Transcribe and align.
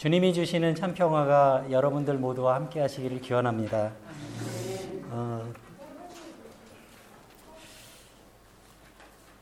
주님이 0.00 0.32
주시는 0.32 0.76
참 0.76 0.94
평화가 0.94 1.66
여러분들 1.70 2.14
모두와 2.14 2.54
함께 2.54 2.80
하시기를 2.80 3.20
기원합니다. 3.20 3.92
어, 5.10 5.44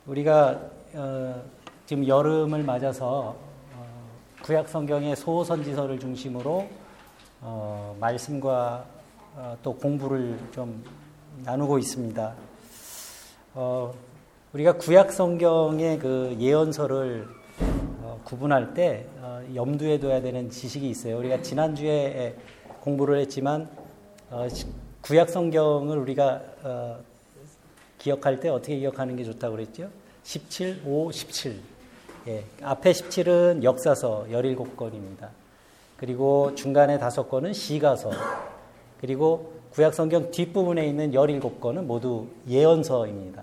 우리가 0.04 0.60
어, 0.94 1.42
지금 1.86 2.08
여름을 2.08 2.64
맞아서 2.64 3.36
어, 3.76 3.86
구약 4.42 4.68
성경의 4.68 5.14
소선지서를 5.14 6.00
중심으로 6.00 6.68
어, 7.40 7.96
말씀과 8.00 8.84
어, 9.36 9.56
또 9.62 9.76
공부를 9.76 10.36
좀 10.50 10.84
나누고 11.44 11.78
있습니다. 11.78 12.34
어, 13.54 13.94
우리가 14.52 14.72
구약 14.72 15.12
성경의 15.12 16.00
그 16.00 16.36
예언서를 16.40 17.28
어, 17.60 17.87
구분할 18.28 18.74
때 18.74 19.06
어, 19.22 19.42
염두에 19.54 19.98
둬야 20.00 20.20
되는 20.20 20.50
지식이 20.50 20.86
있어요. 20.90 21.16
우리가 21.16 21.40
지난주에 21.40 22.36
공부를 22.80 23.20
했지만 23.20 23.70
어, 24.30 24.46
구약 25.00 25.30
성경을 25.30 25.96
우리가 25.96 26.42
어, 26.62 26.98
기억할 27.96 28.38
때 28.38 28.50
어떻게 28.50 28.76
기억하는 28.76 29.16
게 29.16 29.24
좋다고 29.24 29.56
그랬죠? 29.56 29.88
17, 30.24 30.82
5, 30.84 31.10
17. 31.10 31.58
예, 32.26 32.44
앞에 32.60 32.92
17은 32.92 33.62
역사서 33.62 34.26
17권입니다. 34.30 35.28
그리고 35.96 36.54
중간에 36.54 36.98
다섯 36.98 37.30
권은 37.30 37.54
시가서. 37.54 38.10
그리고 39.00 39.54
구약 39.70 39.94
성경 39.94 40.30
뒷부분에 40.30 40.86
있는 40.86 41.12
17권은 41.12 41.84
모두 41.84 42.26
예언서입니다. 42.46 43.42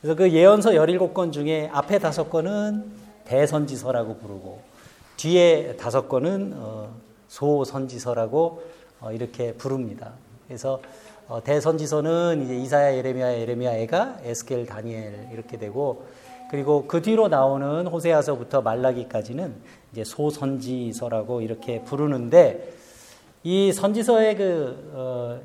그래서 0.00 0.14
그 0.14 0.30
예언서 0.30 0.70
17권 0.70 1.32
중에 1.32 1.68
앞에 1.72 1.98
다섯 1.98 2.30
권은 2.30 3.07
대선지서라고 3.28 4.16
부르고 4.16 4.60
뒤에 5.16 5.76
다섯 5.76 6.08
권은 6.08 6.54
어, 6.56 6.94
소선지서라고 7.28 8.62
어, 9.00 9.12
이렇게 9.12 9.52
부릅니다. 9.54 10.12
그래서 10.46 10.80
어, 11.28 11.42
대선지서는 11.44 12.42
이제 12.44 12.56
이사야, 12.56 12.96
예레미야, 12.96 13.38
예레미야, 13.40 13.74
에가, 13.74 14.18
에스겔, 14.22 14.66
다니엘 14.66 15.28
이렇게 15.32 15.58
되고 15.58 16.06
그리고 16.50 16.86
그 16.86 17.02
뒤로 17.02 17.28
나오는 17.28 17.86
호세아서부터 17.86 18.62
말라기까지는 18.62 19.54
이제 19.92 20.04
소선지서라고 20.04 21.42
이렇게 21.42 21.82
부르는데 21.82 22.72
이 23.44 23.72
선지서의 23.72 24.36
그 24.36 24.90
어, 24.94 25.40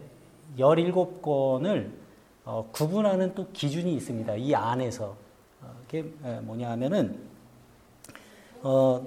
17권을 0.58 1.90
어, 2.45 2.70
구분하는 2.72 3.36
또 3.36 3.47
기준이 3.52 3.94
있습니다. 3.95 4.36
이 4.36 4.56
안에서 4.56 5.16
어, 5.62 5.68
그게 5.86 6.03
뭐냐 6.44 6.70
하면은 6.72 7.33
어, 8.64 9.06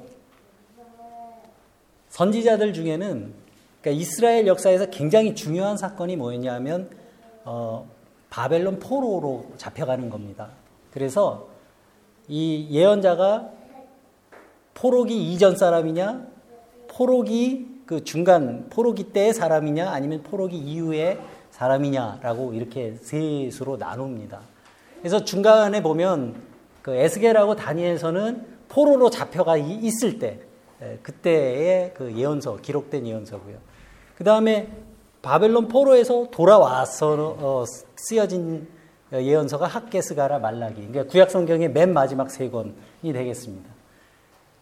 선지자들 2.09 2.73
중에는 2.73 3.33
그러니까 3.81 4.03
이스라엘 4.03 4.47
역사에서 4.47 4.87
굉장히 4.91 5.35
중요한 5.35 5.77
사건이 5.77 6.17
뭐였냐면 6.17 6.91
어, 7.45 7.89
바벨론 8.31 8.79
포로로 8.79 9.47
잡혀가는 9.57 10.11
겁니다. 10.11 10.49
그래서 10.93 11.49
이 12.29 12.69
예언자가 12.71 13.51
포로기 14.75 15.33
이전 15.33 15.57
사람이냐, 15.57 16.27
포로기 16.89 17.83
그 17.87 18.05
중간 18.05 18.67
포로기 18.69 19.12
때의 19.12 19.33
사람이냐, 19.33 19.89
아니면 19.91 20.23
포로기 20.23 20.59
이후의 20.59 21.19
사람이냐라고 21.51 22.53
이렇게 22.53 22.97
셋으로 22.97 23.79
나눕니다. 23.79 24.41
그래서 24.99 25.25
중간에 25.25 25.83
보면 25.83 26.34
그 26.83 26.95
에스겔하고 26.95 27.57
다니엘서는 27.57 28.56
포로로 28.69 29.11
잡혀가 29.11 29.56
있을 29.56 30.19
때 30.19 30.41
그때의 31.03 31.95
그 31.95 32.12
예언서 32.17 32.56
기록된 32.56 33.06
예언서고요. 33.06 33.56
그 34.17 34.25
다음에 34.25 34.69
바벨론 35.22 35.69
포로에서 35.69 36.28
돌아와서 36.31 37.37
어, 37.39 37.64
쓰여진 37.97 38.69
예언서가 39.12 39.66
학게스가라 39.66 40.38
말라기. 40.38 40.87
그러니까 40.87 41.05
구약 41.05 41.31
성경의 41.31 41.71
맨 41.71 41.93
마지막 41.93 42.31
세 42.31 42.49
권이 42.49 43.12
되겠습니다. 43.12 43.69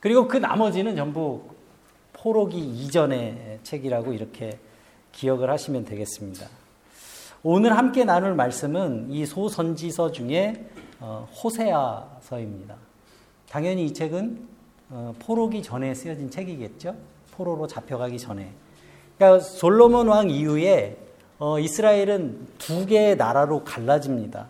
그리고 0.01 0.29
그 0.29 0.37
나머지는 0.37 0.97
전부 0.97 1.43
포로기 2.13 2.59
이전의 2.59 3.61
책이라고 3.63 4.13
이렇게 4.13 4.59
기억을 5.13 5.51
하시면 5.51 5.85
되겠습니다. 5.85 6.47
오늘 7.43 7.77
함께 7.77 8.05
나눌 8.05 8.35
말씀은 8.35 9.11
이 9.11 9.27
소선지서 9.27 10.13
중에 10.13 10.67
어, 11.01 11.29
호세아서입니다. 11.43 12.77
당연히 13.55 13.85
이 13.87 13.95
책은 13.95 14.49
어, 14.91 15.15
포로기 15.21 15.63
전에 15.63 15.95
쓰여진 15.95 16.29
책이겠죠. 16.29 16.97
포로로 17.31 17.69
잡혀가기 17.69 18.19
전에. 18.19 18.51
그러니까 19.17 19.39
솔로몬 19.45 20.09
왕 20.09 20.29
이후에 20.29 20.97
어, 21.39 21.61
이스라엘은 21.61 22.49
두 22.59 22.85
개의 22.85 23.17
나라로 23.17 23.63
갈라집니다. 23.63 24.49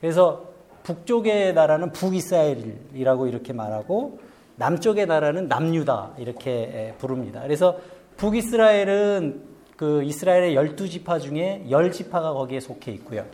그래서 0.00 0.44
북쪽의 0.84 1.54
나라는 1.54 1.90
북이스라엘이라고 1.90 3.26
이렇게 3.26 3.52
말하고 3.52 4.20
남쪽의 4.54 5.06
나라는 5.06 5.48
남유다 5.48 6.12
이렇게 6.18 6.94
부릅니다. 6.98 7.40
그래서 7.42 7.80
북이스라엘은 8.18 9.42
그 9.76 10.04
이스라엘의 10.04 10.54
열두 10.54 10.88
지파 10.88 11.18
중에 11.18 11.66
열 11.70 11.90
지파가 11.90 12.32
거기에 12.32 12.60
속해 12.60 12.92
있고요. 12.92 13.26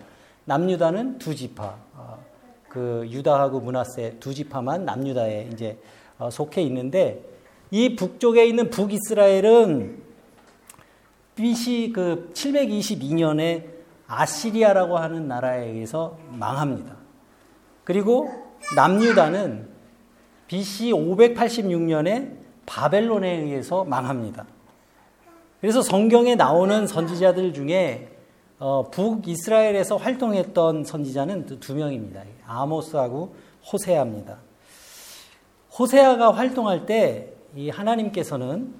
남유다는 0.47 1.19
두 1.19 1.35
지파, 1.35 1.77
어, 1.95 2.00
그 2.71 3.07
유다하고 3.11 3.61
문하세 3.61 4.17
두 4.21 4.33
지파만 4.33 4.85
남유다에 4.85 5.51
이제 5.53 5.77
어, 6.19 6.31
속해 6.31 6.63
있는데 6.63 7.23
이 7.71 7.97
북쪽에 7.97 8.47
있는 8.47 8.71
북이스라엘은 8.71 10.03
BC 11.35 11.93
그 11.95 12.31
722년에 12.33 13.65
아시리아라고 14.07 14.99
하는 14.99 15.29
나라에 15.29 15.69
의해서 15.69 16.19
망합니다. 16.31 16.97
그리고 17.85 18.31
남유다는 18.77 19.69
BC 20.47 20.93
586년에 20.93 22.37
바벨론에 22.67 23.31
의해서 23.41 23.85
망합니다. 23.85 24.47
그래서 25.61 25.83
성경에 25.83 26.35
나오는 26.35 26.87
선지자들 26.87 27.53
중에 27.53 28.09
어, 28.61 28.89
북이스라엘에서 28.91 29.97
활동했던 29.97 30.85
선지자는 30.85 31.47
두 31.59 31.75
명입니다. 31.75 32.23
아모스하고 32.47 33.35
호세아입니다. 33.73 34.39
호세아가 35.77 36.31
활동할 36.31 36.87
때 36.87 37.41
이 37.57 37.69
하나님께서는 37.69 38.73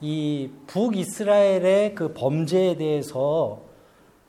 이 0.00 0.50
북이스라엘의 0.66 1.94
그 1.94 2.12
범죄에 2.14 2.76
대해서 2.76 3.60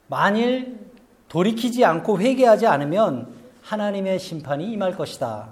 만일 0.08 0.80
돌이키지 1.28 1.86
않고 1.86 2.20
회개하지 2.20 2.68
않으면 2.68 3.34
하나님의 3.62 4.20
심판이 4.20 4.72
임할 4.72 4.96
것이다. 4.96 5.50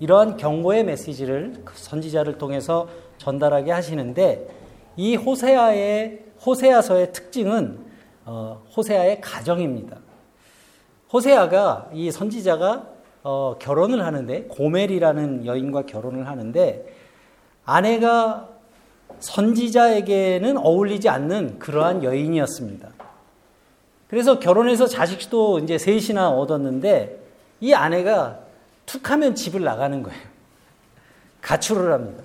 이러한 0.00 0.36
경고의 0.36 0.84
메시지를 0.84 1.62
그 1.64 1.76
선지자를 1.76 2.38
통해서 2.38 2.88
전달하게 3.18 3.72
하시는데 3.72 4.48
이 4.96 5.16
호세아의 5.16 6.24
호세아서의 6.44 7.12
특징은 7.12 7.87
어, 8.30 8.62
호세아의 8.76 9.22
가정입니다. 9.22 9.96
호세아가 11.10 11.88
이 11.94 12.10
선지자가 12.10 12.86
어, 13.22 13.56
결혼을 13.58 14.04
하는데 14.04 14.42
고멜이라는 14.44 15.46
여인과 15.46 15.86
결혼을 15.86 16.28
하는데 16.28 16.84
아내가 17.64 18.50
선지자에게는 19.20 20.58
어울리지 20.58 21.08
않는 21.08 21.58
그러한 21.58 22.04
여인이었습니다. 22.04 22.90
그래서 24.08 24.38
결혼해서 24.38 24.86
자식도 24.86 25.60
이제 25.60 25.78
셋이나 25.78 26.28
얻었는데 26.28 27.18
이 27.60 27.72
아내가 27.72 28.40
툭하면 28.84 29.36
집을 29.36 29.62
나가는 29.62 30.02
거예요. 30.02 30.20
가출을 31.40 31.92
합니다. 31.94 32.22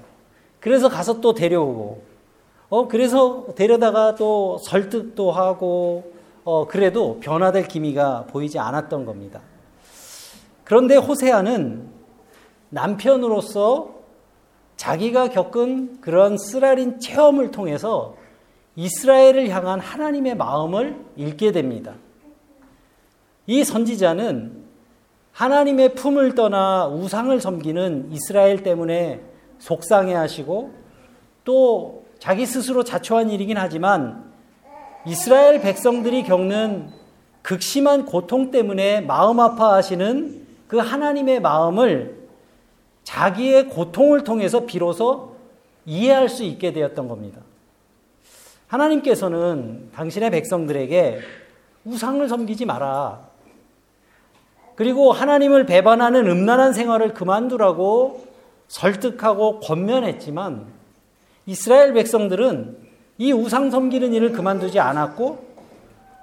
그래서 0.59 0.89
가서 0.89 1.21
또 1.21 1.33
데려오고 1.33 2.12
어, 2.73 2.87
그래서 2.87 3.45
데려다가 3.53 4.15
또 4.15 4.57
설득도 4.57 5.31
하고, 5.31 6.11
어, 6.43 6.65
그래도 6.65 7.19
변화될 7.19 7.67
기미가 7.67 8.25
보이지 8.31 8.57
않았던 8.57 9.05
겁니다. 9.05 9.41
그런데 10.63 10.95
호세아는 10.95 11.87
남편으로서 12.69 13.93
자기가 14.75 15.27
겪은 15.27 16.01
그런 16.01 16.35
쓰라린 16.35 16.99
체험을 16.99 17.51
통해서 17.51 18.15
이스라엘을 18.75 19.49
향한 19.49 19.79
하나님의 19.79 20.35
마음을 20.35 20.99
읽게 21.15 21.51
됩니다. 21.51 21.93
이 23.45 23.63
선지자는 23.63 24.63
하나님의 25.31 25.93
품을 25.93 26.33
떠나 26.33 26.87
우상을 26.87 27.39
섬기는 27.39 28.09
이스라엘 28.13 28.63
때문에 28.63 29.21
속상해 29.59 30.15
하시고 30.15 30.71
또 31.43 32.02
자기 32.23 32.45
스스로 32.45 32.85
자초한 32.85 33.31
일이긴 33.31 33.57
하지만 33.57 34.31
이스라엘 35.05 35.59
백성들이 35.59 36.23
겪는 36.23 36.87
극심한 37.41 38.05
고통 38.05 38.49
때문에 38.49 39.01
마음 39.01 39.41
아파하시는 39.41 40.47
그 40.69 40.77
하나님의 40.77 41.41
마음을 41.41 42.29
자기의 43.03 43.67
고통을 43.67 44.23
통해서 44.23 44.61
비로소 44.65 45.35
이해할 45.85 46.29
수 46.29 46.43
있게 46.43 46.71
되었던 46.71 47.09
겁니다. 47.09 47.41
하나님께서는 48.67 49.89
당신의 49.93 50.31
백성들에게 50.31 51.19
우상을 51.83 52.25
섬기지 52.29 52.65
마라. 52.65 53.19
그리고 54.75 55.11
하나님을 55.11 55.65
배반하는 55.65 56.25
음란한 56.29 56.71
생활을 56.71 57.13
그만두라고 57.13 58.25
설득하고 58.69 59.59
권면했지만 59.59 60.82
이스라엘 61.45 61.93
백성들은 61.93 62.77
이 63.17 63.31
우상 63.31 63.69
섬기는 63.69 64.13
일을 64.13 64.31
그만두지 64.31 64.79
않았고 64.79 65.53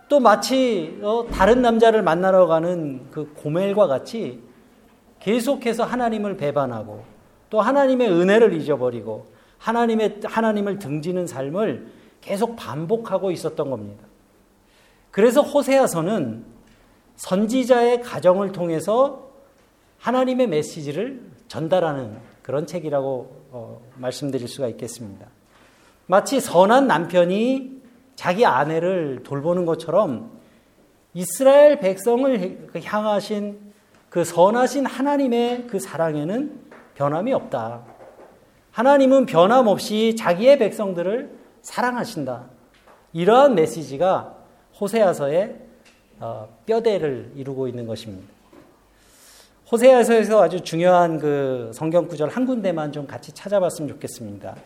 또 0.09 0.19
마치 0.19 0.99
어, 1.03 1.27
다른 1.31 1.63
남자를 1.63 2.03
만나러 2.03 2.47
가는 2.47 3.11
그 3.11 3.33
고멜과 3.35 3.87
같이 3.87 4.41
계속해서 5.21 5.85
하나님을 5.85 6.37
배반하고 6.37 7.05
또 7.49 7.61
하나님의 7.61 8.11
은혜를 8.11 8.55
잊어버리고 8.55 9.27
하나님의 9.59 10.21
하나님을 10.25 10.79
등지는 10.79 11.27
삶을 11.27 11.87
계속 12.21 12.57
반복하고 12.57 13.31
있었던 13.31 13.71
겁니다. 13.71 14.05
그래서 15.11 15.43
호세아서는 15.43 16.45
선지자의 17.17 18.01
가정을 18.01 18.53
통해서 18.53 19.31
하나님의 19.99 20.49
메시지를 20.49 21.21
전달하는 21.49 22.17
그런 22.43 22.67
책이라고 22.67 23.40
어, 23.53 23.81
말씀드릴 23.97 24.49
수가 24.49 24.69
있겠습니다. 24.69 25.27
마치 26.07 26.41
선한 26.41 26.87
남편이 26.87 27.81
자기 28.17 28.45
아내를 28.45 29.23
돌보는 29.23 29.65
것처럼 29.65 30.31
이스라엘 31.15 31.81
백성을 31.81 32.69
향하신 32.85 33.59
그 34.09 34.25
선하신 34.25 34.87
하나님의 34.87 35.67
그 35.67 35.79
사랑에는 35.79 36.61
변함이 36.95 37.33
없다. 37.33 37.85
하나님은 38.73 39.27
변함없이 39.27 40.17
자기의 40.17 40.59
백성들을 40.59 41.39
사랑하신다. 41.63 42.51
이러한 43.13 43.55
메시지가 43.55 44.37
호세아서의 44.81 45.57
어, 46.21 46.49
뼈대를 46.67 47.33
이루고 47.35 47.67
있는 47.67 47.87
것입니다. 47.87 48.40
호세아서에서 49.71 50.43
아주 50.43 50.63
중요한 50.63 51.21
그 51.21 51.71
성경 51.73 52.09
구절 52.09 52.29
한 52.29 52.45
군데만 52.45 52.91
좀 52.91 53.07
같이 53.07 53.31
찾아봤으면 53.33 53.89
좋겠습니다. 53.89 54.57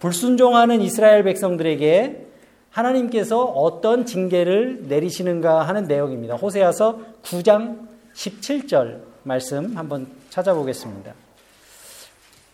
불순종하는 0.00 0.82
이스라엘 0.82 1.24
백성들에게 1.24 2.26
하나님께서 2.70 3.42
어떤 3.42 4.04
징계를 4.04 4.84
내리시는가 4.86 5.66
하는 5.66 5.84
내용입니다. 5.84 6.36
호세아서 6.36 7.00
9장 7.22 7.88
17절 8.14 9.00
말씀 9.22 9.76
한번 9.76 10.06
찾아보겠습니다. 10.28 11.14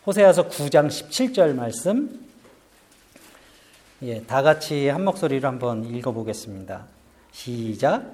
호세아서 0.06 0.48
9장 0.48 0.86
17절 0.86 1.54
말씀 1.54 2.20
예, 4.02 4.22
다 4.22 4.42
같이 4.42 4.88
한 4.88 5.04
목소리로 5.04 5.48
한번 5.48 5.84
읽어 5.84 6.12
보겠습니다. 6.12 6.84
시작. 7.32 8.12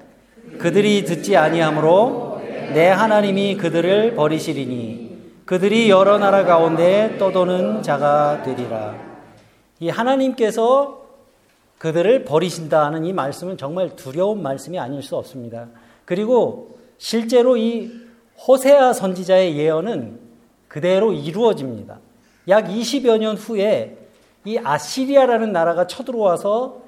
그들이 0.57 1.05
듣지 1.05 1.37
아니하므로 1.37 2.40
내 2.73 2.87
하나님이 2.87 3.57
그들을 3.57 4.15
버리시리니 4.15 5.11
그들이 5.45 5.89
여러 5.89 6.17
나라 6.17 6.45
가운데 6.45 7.17
떠도는 7.17 7.83
자가 7.83 8.43
되리라. 8.43 8.95
이 9.79 9.89
하나님께서 9.89 11.01
그들을 11.77 12.23
버리신다 12.23 12.85
하는 12.85 13.03
이 13.05 13.11
말씀은 13.11 13.57
정말 13.57 13.95
두려운 13.95 14.41
말씀이 14.41 14.79
아닐 14.79 15.01
수 15.01 15.17
없습니다. 15.17 15.67
그리고 16.05 16.77
실제로 16.97 17.57
이 17.57 17.91
호세아 18.47 18.93
선지자의 18.93 19.57
예언은 19.57 20.19
그대로 20.67 21.11
이루어집니다. 21.11 21.99
약 22.47 22.67
20여 22.67 23.17
년 23.17 23.35
후에 23.35 23.97
이 24.45 24.57
아시리아라는 24.57 25.51
나라가 25.51 25.87
쳐들어와서 25.87 26.81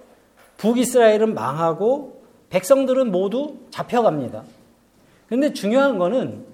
북이스라엘은 0.58 1.34
망하고 1.34 2.22
백성들은 2.50 3.12
모두 3.12 3.58
잡혀갑니다. 3.72 4.44
근데 5.28 5.54
중요한 5.54 5.98
거는 5.98 6.46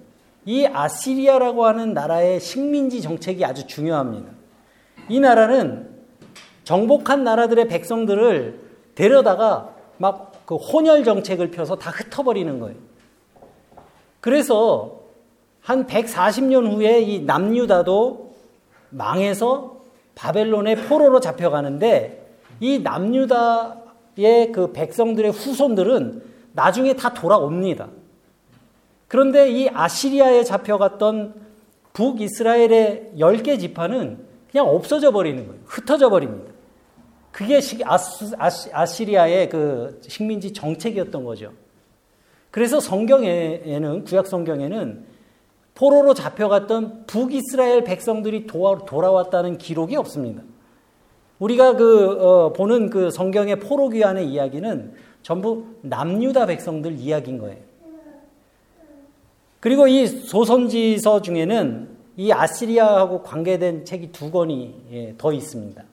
이 0.45 0.65
아시리아라고 0.65 1.65
하는 1.65 1.93
나라의 1.93 2.39
식민지 2.39 3.01
정책이 3.01 3.43
아주 3.43 3.67
중요합니다. 3.67 4.31
이 5.09 5.19
나라는 5.19 5.89
정복한 6.63 7.23
나라들의 7.23 7.67
백성들을 7.67 8.59
데려다가 8.95 9.75
막 9.97 10.29
그 10.49 10.55
혼혈 10.55 11.03
정책을 11.03 11.51
펴서 11.51 11.75
다 11.75 11.91
흩어버리는 11.91 12.59
거예요. 12.59 12.75
그래서 14.19 15.01
한 15.61 15.85
140년 15.85 16.73
후에 16.73 17.01
이 17.01 17.19
남유다도 17.19 18.33
망해서 18.89 19.83
바벨론의 20.15 20.87
포로로 20.87 21.19
잡혀가는데 21.19 22.33
이 22.61 22.79
남유다의 22.79 24.51
그 24.51 24.71
백성들의 24.73 25.29
후손들은 25.29 26.23
나중에 26.53 26.93
다 26.93 27.13
돌아옵니다. 27.13 27.89
그런데 29.09 29.49
이 29.49 29.67
아시리아에 29.67 30.43
잡혀갔던 30.45 31.33
북이스라엘의 31.93 33.13
10개 33.17 33.59
지파는 33.59 34.19
그냥 34.51 34.69
없어져 34.69 35.11
버리는 35.11 35.45
거예요. 35.45 35.61
흩어져 35.65 36.09
버립니다. 36.09 36.53
그게 37.31 37.59
아시리아의 38.71 39.49
그 39.49 39.99
식민지 40.07 40.53
정책이었던 40.53 41.23
거죠. 41.23 41.51
그래서 42.51 42.79
성경에는, 42.79 44.03
구약 44.05 44.27
성경에는 44.27 45.05
포로로 45.73 46.13
잡혀갔던 46.13 47.05
북이스라엘 47.07 47.83
백성들이 47.83 48.47
돌아왔다는 48.47 49.57
기록이 49.57 49.95
없습니다. 49.95 50.43
우리가 51.39 51.77
그 51.77 52.17
어, 52.19 52.53
보는 52.53 52.89
그 52.89 53.09
성경의 53.09 53.59
포로 53.59 53.89
귀환의 53.89 54.27
이야기는 54.27 54.93
전부 55.23 55.65
남유다 55.81 56.45
백성들 56.45 56.93
이야기인 56.93 57.39
거예요. 57.39 57.68
그리고 59.59 59.87
이 59.87 60.07
소선지서 60.07 61.21
중에는 61.21 61.89
이 62.17 62.31
아시리아하고 62.31 63.23
관계된 63.23 63.85
책이 63.85 64.11
두 64.11 64.31
권이 64.31 64.75
예, 64.91 65.15
더 65.17 65.33
있습니다. 65.33 65.83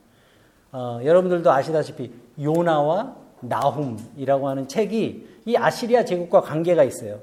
어, 0.72 1.00
여러분들도 1.04 1.50
아시다시피 1.50 2.12
요나와 2.40 3.14
나훔이라고 3.40 4.48
하는 4.48 4.68
책이 4.68 5.28
이 5.46 5.56
아시리아 5.56 6.04
제국과 6.04 6.40
관계가 6.40 6.84
있어요. 6.84 7.18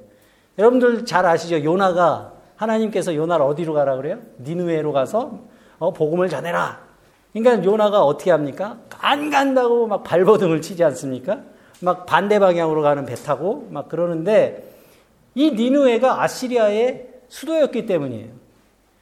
여러분들 0.57 1.05
잘 1.05 1.25
아시죠? 1.25 1.63
요나가 1.63 2.33
하나님께서 2.55 3.15
요나를 3.15 3.45
어디로 3.45 3.73
가라 3.73 3.95
그래요? 3.95 4.19
니누에로 4.39 4.91
가서 4.93 5.39
어, 5.79 5.91
복음을 5.91 6.29
전해라. 6.29 6.79
그러니까 7.33 7.65
요나가 7.65 8.03
어떻게 8.03 8.31
합니까? 8.31 8.77
안 8.99 9.29
간다고 9.29 9.87
막 9.87 10.03
발버둥을 10.03 10.61
치지 10.61 10.83
않습니까? 10.83 11.39
막 11.81 12.05
반대 12.05 12.39
방향으로 12.39 12.81
가는 12.81 13.05
배 13.05 13.15
타고 13.15 13.67
막 13.71 13.89
그러는데 13.89 14.72
이 15.35 15.51
니누에가 15.51 16.21
아시리아의 16.23 17.07
수도였기 17.27 17.85
때문이에요. 17.85 18.27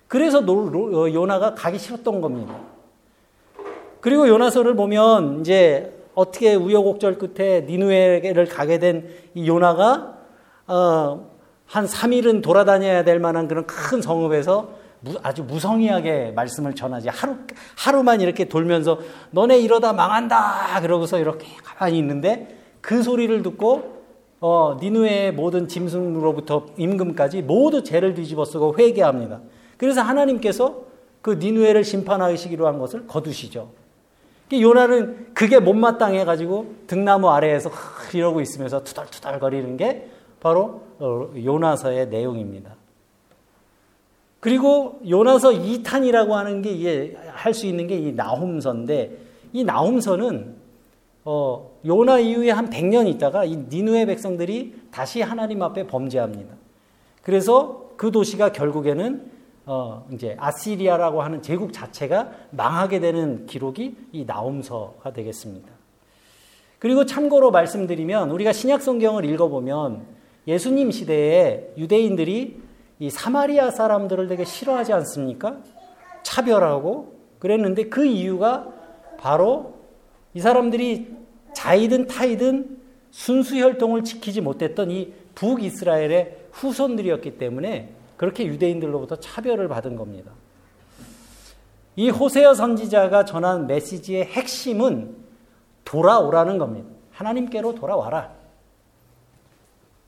그래서 0.07 0.39
어, 0.39 1.13
요나가 1.13 1.53
가기 1.55 1.77
싫었던 1.79 2.21
겁니다. 2.21 2.55
그리고 3.99 4.27
요나서를 4.27 4.75
보면 4.75 5.41
이제 5.41 5.93
어떻게 6.13 6.55
우여곡절 6.55 7.17
끝에 7.17 7.61
니누에를 7.61 8.47
가게 8.47 8.79
된 8.79 9.21
이 9.33 9.47
요나가 9.47 10.17
어, 10.67 11.31
한 11.65 11.85
3일은 11.85 12.41
돌아다녀야 12.41 13.03
될 13.03 13.19
만한 13.19 13.47
그런 13.47 13.65
큰 13.65 14.01
성읍에서 14.01 14.81
아주 15.23 15.43
무성의하게 15.43 16.33
말씀을 16.35 16.75
전하지. 16.75 17.09
하루, 17.09 17.35
하루만 17.77 18.21
이렇게 18.21 18.45
돌면서 18.45 18.99
너네 19.31 19.59
이러다 19.59 19.93
망한다! 19.93 20.79
그러고서 20.81 21.17
이렇게 21.17 21.47
가만히 21.63 21.97
있는데 21.97 22.57
그 22.81 23.01
소리를 23.01 23.41
듣고 23.41 24.00
어, 24.41 24.77
니누의 24.81 25.33
모든 25.33 25.67
짐승으로부터 25.67 26.65
임금까지 26.75 27.43
모두 27.43 27.83
죄를 27.83 28.15
뒤집어 28.15 28.43
쓰고 28.43 28.75
회개합니다. 28.77 29.39
그래서 29.77 30.01
하나님께서 30.01 30.81
그 31.21 31.33
니누에를 31.33 31.83
심판하시기로 31.83 32.65
한 32.67 32.79
것을 32.79 33.05
거두시죠. 33.07 33.69
요나는 34.51 35.33
그게 35.33 35.59
못마땅해가지고 35.59 36.75
등나무 36.87 37.29
아래에서 37.29 37.69
이러고 38.13 38.41
있으면서 38.41 38.83
투덜투덜 38.83 39.39
거리는 39.39 39.77
게 39.77 40.09
바로 40.39 40.81
어, 40.99 41.31
요나서의 41.37 42.09
내용입니다. 42.09 42.75
그리고 44.39 44.99
요나서 45.07 45.51
2탄이라고 45.51 46.31
하는 46.31 46.63
게 46.63 46.71
이게 46.71 47.15
할 47.31 47.53
수 47.53 47.67
있는 47.67 47.85
게 47.85 47.95
이 47.99 48.11
나홈서인데 48.11 49.17
이 49.53 49.63
나홈서는 49.63 50.55
어, 51.23 51.79
요나 51.85 52.19
이후에 52.19 52.51
한 52.51 52.69
100년 52.69 53.07
있다가 53.07 53.45
이 53.45 53.55
니누의 53.69 54.05
백성들이 54.07 54.87
다시 54.91 55.21
하나님 55.21 55.61
앞에 55.61 55.87
범죄합니다. 55.87 56.55
그래서 57.21 57.91
그 57.97 58.11
도시가 58.11 58.51
결국에는 58.51 59.29
어, 59.65 60.07
이제 60.11 60.35
아시리아라고 60.39 61.21
하는 61.21 61.41
제국 61.41 61.71
자체가 61.71 62.31
망하게 62.49 62.99
되는 62.99 63.45
기록이 63.45 63.95
이 64.11 64.25
나홈서가 64.25 65.13
되겠습니다. 65.13 65.69
그리고 66.79 67.05
참고로 67.05 67.51
말씀드리면 67.51 68.31
우리가 68.31 68.53
신약 68.53 68.81
성경을 68.81 69.23
읽어보면 69.25 70.03
예수님 70.47 70.89
시대에 70.89 71.73
유대인들이 71.77 72.59
이 72.97 73.09
사마리아 73.11 73.69
사람들을 73.69 74.27
되게 74.27 74.45
싫어하지 74.45 74.91
않습니까? 74.93 75.57
차별하고 76.23 77.13
그랬는데 77.37 77.89
그 77.89 78.05
이유가 78.05 78.67
바로 79.19 79.80
이 80.33 80.39
사람들이 80.39 81.15
자이든 81.53 82.07
타이든 82.07 82.79
순수 83.11 83.57
혈통을 83.57 84.03
지키지 84.03 84.41
못했던 84.41 84.89
이 84.89 85.13
북이스라엘의 85.35 86.37
후손들이었기 86.51 87.37
때문에 87.37 87.89
그렇게 88.17 88.45
유대인들로부터 88.45 89.17
차별을 89.17 89.67
받은 89.67 89.95
겁니다. 89.95 90.31
이 91.95 92.09
호세어 92.09 92.53
선지자가 92.53 93.25
전한 93.25 93.67
메시지의 93.67 94.25
핵심은 94.25 95.15
돌아오라는 95.83 96.57
겁니다. 96.57 96.89
하나님께로 97.11 97.75
돌아와라. 97.75 98.31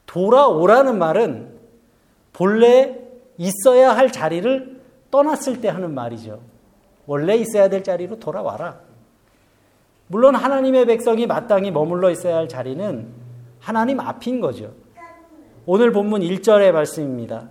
돌아오라는 0.06 0.98
말은 0.98 1.60
본래 2.32 3.00
있어야 3.38 3.96
할 3.96 4.12
자리를 4.12 4.82
떠났을 5.12 5.60
때 5.60 5.68
하는 5.68 5.94
말이죠. 5.94 6.42
원래 7.06 7.36
있어야 7.36 7.68
될 7.70 7.84
자리로 7.84 8.20
돌아와라. 8.20 8.80
물론 10.13 10.36
하나님의 10.36 10.86
백성이 10.86 11.25
마땅히 11.25 11.72
머물러 11.72 12.12
있어야 12.12 12.36
할 12.36 12.48
자리는 12.48 13.08
하나님 13.60 14.00
앞인 14.00 14.41
거죠. 14.41 14.70
오늘 15.65 15.91
본문 15.91 16.22
1절의 16.22 16.72
말씀입니다. 16.72 17.50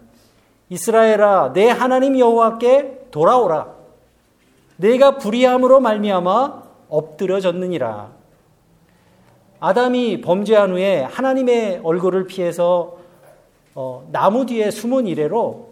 이스라엘아 0.69 1.55
내 1.55 1.69
하나님 1.69 2.17
여호와께 2.17 3.09
돌아오라. 3.11 3.67
내가 4.77 5.19
불의함으로 5.19 5.81
말미암아 5.81 6.63
엎드려졌느니라. 6.89 8.13
아담이 9.59 10.21
범죄한 10.21 10.71
후에 10.71 11.03
하나님의 11.03 11.81
얼굴을 11.83 12.29
피해서 12.29 12.97
어, 13.75 14.07
나무 14.13 14.47
뒤에 14.47 14.71
숨은 14.71 15.09
이래로 15.09 15.71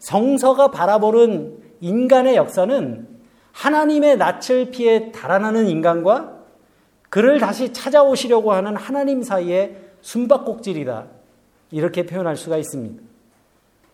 성서가 0.00 0.72
바라보는 0.72 1.58
인간의 1.80 2.34
역사는 2.34 3.12
하나님의 3.52 4.16
낯을 4.16 4.72
피해 4.72 5.12
달아나는 5.12 5.68
인간과 5.68 6.31
그를 7.12 7.38
다시 7.38 7.74
찾아오시려고 7.74 8.54
하는 8.54 8.74
하나님 8.74 9.22
사이의 9.22 9.76
숨바꼭질이다. 10.00 11.08
이렇게 11.70 12.06
표현할 12.06 12.38
수가 12.38 12.56
있습니다. 12.56 13.02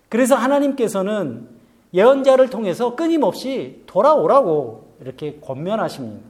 그래서 0.08 0.36
하나님께서는 0.36 1.48
예언자를 1.92 2.48
통해서 2.48 2.94
끊임없이 2.94 3.82
돌아오라고 3.88 4.94
이렇게 5.00 5.40
권면하십니다. 5.40 6.24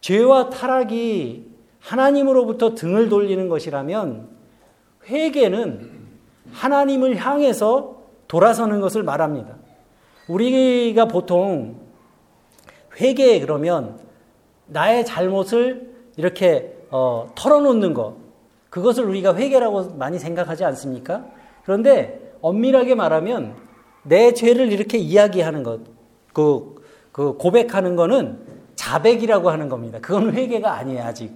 죄와 0.00 0.48
타락이 0.48 1.46
하나님으로부터 1.80 2.74
등을 2.74 3.10
돌리는 3.10 3.50
것이라면 3.50 4.30
회개는 5.10 5.90
하나님을 6.52 7.16
향해서 7.16 7.98
돌아서는 8.28 8.80
것을 8.80 9.02
말합니다. 9.02 9.56
우리가 10.26 11.04
보통 11.04 11.82
회개 12.98 13.38
그러면 13.40 14.05
나의 14.66 15.04
잘못을 15.04 15.94
이렇게 16.16 16.76
어, 16.90 17.30
털어놓는 17.34 17.94
것, 17.94 18.16
그것을 18.70 19.04
우리가 19.04 19.34
회개라고 19.34 19.94
많이 19.94 20.18
생각하지 20.18 20.64
않습니까? 20.64 21.24
그런데 21.64 22.34
엄밀하게 22.40 22.94
말하면 22.94 23.56
내 24.02 24.32
죄를 24.34 24.72
이렇게 24.72 24.98
이야기하는 24.98 25.62
것, 25.62 25.80
그, 26.32 26.82
그 27.12 27.34
고백하는 27.34 27.96
거는 27.96 28.38
자백이라고 28.76 29.50
하는 29.50 29.68
겁니다. 29.68 29.98
그건 30.00 30.34
회개가 30.34 30.74
아니에요, 30.74 31.02
아직. 31.02 31.32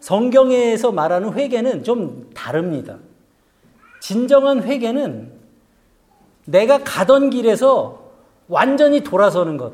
성경에서 0.00 0.92
말하는 0.92 1.34
회개는 1.34 1.84
좀 1.84 2.30
다릅니다. 2.34 2.98
진정한 4.00 4.62
회개는 4.62 5.32
내가 6.46 6.78
가던 6.82 7.30
길에서 7.30 8.10
완전히 8.48 9.02
돌아서는 9.02 9.56
것. 9.56 9.72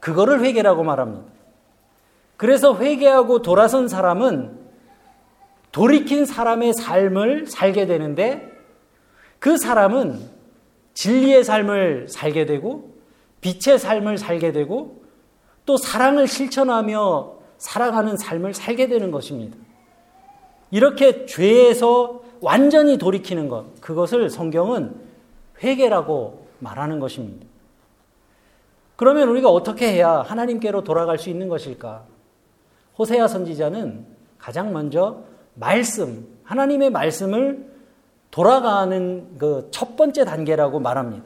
그거를 0.00 0.40
회개라고 0.40 0.82
말합니다. 0.82 1.39
그래서 2.40 2.74
회개하고 2.74 3.42
돌아선 3.42 3.86
사람은 3.86 4.58
돌이킨 5.72 6.24
사람의 6.24 6.72
삶을 6.72 7.46
살게 7.46 7.84
되는데 7.84 8.50
그 9.38 9.58
사람은 9.58 10.18
진리의 10.94 11.44
삶을 11.44 12.08
살게 12.08 12.46
되고 12.46 12.94
빛의 13.42 13.78
삶을 13.78 14.16
살게 14.16 14.52
되고 14.52 15.02
또 15.66 15.76
사랑을 15.76 16.26
실천하며 16.26 17.34
살아가는 17.58 18.16
삶을 18.16 18.54
살게 18.54 18.88
되는 18.88 19.10
것입니다. 19.10 19.58
이렇게 20.70 21.26
죄에서 21.26 22.22
완전히 22.40 22.96
돌이키는 22.96 23.50
것, 23.50 23.82
그것을 23.82 24.30
성경은 24.30 24.94
회개라고 25.62 26.46
말하는 26.58 27.00
것입니다. 27.00 27.46
그러면 28.96 29.28
우리가 29.28 29.50
어떻게 29.50 29.92
해야 29.92 30.22
하나님께로 30.22 30.84
돌아갈 30.84 31.18
수 31.18 31.28
있는 31.28 31.50
것일까? 31.50 32.08
호세아 33.00 33.28
선지자는 33.28 34.04
가장 34.36 34.74
먼저 34.74 35.22
말씀, 35.54 36.28
하나님의 36.44 36.90
말씀을 36.90 37.66
돌아가는 38.30 39.38
그 39.38 39.68
첫 39.70 39.96
번째 39.96 40.26
단계라고 40.26 40.80
말합니다. 40.80 41.24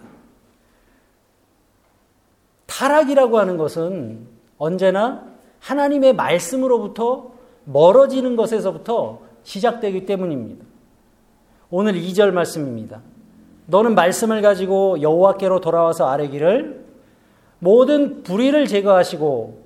타락이라고 2.66 3.38
하는 3.40 3.56
것은 3.56 4.28
언제나 4.56 5.24
하나님의 5.58 6.14
말씀으로부터 6.14 7.32
멀어지는 7.64 8.36
것에서부터 8.36 9.20
시작되기 9.42 10.06
때문입니다. 10.06 10.64
오늘 11.70 11.94
2절 11.94 12.30
말씀입니다. 12.30 13.00
너는 13.66 13.96
말씀을 13.96 14.42
가지고 14.42 15.02
여호와께로 15.02 15.60
돌아와서 15.60 16.08
아뢰기를 16.08 16.84
모든 17.58 18.22
불의를 18.22 18.68
제거하시고 18.68 19.63